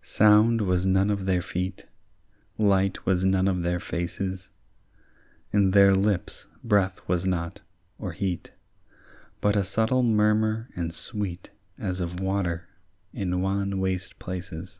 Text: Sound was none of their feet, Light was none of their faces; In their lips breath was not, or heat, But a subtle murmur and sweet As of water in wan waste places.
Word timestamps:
Sound 0.00 0.60
was 0.60 0.86
none 0.86 1.10
of 1.10 1.24
their 1.26 1.42
feet, 1.42 1.86
Light 2.56 3.04
was 3.04 3.24
none 3.24 3.48
of 3.48 3.62
their 3.64 3.80
faces; 3.80 4.48
In 5.52 5.72
their 5.72 5.92
lips 5.92 6.46
breath 6.62 7.00
was 7.08 7.26
not, 7.26 7.62
or 7.98 8.12
heat, 8.12 8.52
But 9.40 9.56
a 9.56 9.64
subtle 9.64 10.04
murmur 10.04 10.68
and 10.76 10.94
sweet 10.94 11.50
As 11.78 11.98
of 12.00 12.20
water 12.20 12.68
in 13.12 13.40
wan 13.40 13.80
waste 13.80 14.20
places. 14.20 14.78